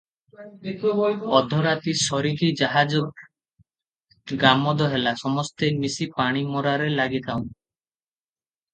ଅଧରାତି 1.39 1.93
ସରିକି 2.05 2.49
ଜାହାଜ 2.63 3.03
ଗାମଦ 4.47 4.91
ହେଲା, 4.97 5.17
ସମସ୍ତେ 5.23 5.73
ମିଶି 5.87 6.13
ପାଣିମରାରେ 6.19 6.93
ଲାଗିଥାଉଁ। 6.99 7.49